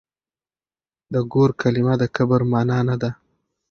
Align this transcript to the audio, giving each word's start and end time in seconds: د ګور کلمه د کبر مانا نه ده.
د 1.13 1.15
ګور 1.31 1.49
کلمه 1.61 1.93
د 2.01 2.03
کبر 2.15 2.41
مانا 2.51 2.79
نه 2.87 2.95
ده. 3.01 3.09